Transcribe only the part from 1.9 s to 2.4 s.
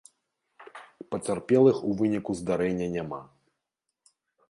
у выніку